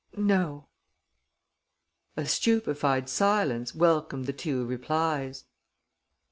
[0.17, 0.65] "No."
[2.17, 5.45] A stupefied silence welcomed the two replies.